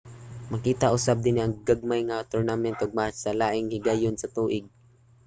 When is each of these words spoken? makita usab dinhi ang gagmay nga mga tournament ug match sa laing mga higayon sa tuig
makita 0.51 0.85
usab 0.97 1.17
dinhi 1.23 1.41
ang 1.43 1.53
gagmay 1.67 2.01
nga 2.05 2.17
mga 2.19 2.27
tournament 2.31 2.77
ug 2.83 2.95
match 2.97 3.17
sa 3.21 3.35
laing 3.39 3.65
mga 3.67 3.73
higayon 3.75 4.15
sa 4.17 4.31
tuig 4.35 4.65